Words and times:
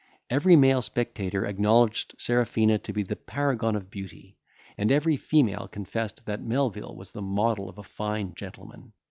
Every 0.31 0.55
male 0.55 0.81
spectator 0.81 1.45
acknowledged 1.45 2.15
Serafina 2.17 2.79
to 2.79 2.91
be 2.91 3.03
the 3.03 3.15
paragon 3.15 3.75
of 3.75 3.91
beauty; 3.91 4.35
and 4.75 4.91
every 4.91 5.15
female 5.15 5.67
confessed, 5.71 6.25
that 6.25 6.41
Melvil 6.41 6.95
was 6.95 7.11
the 7.11 7.21
model 7.21 7.69
of 7.69 7.77
a 7.77 7.83
fine 7.83 8.33
gentleman. 8.33 8.93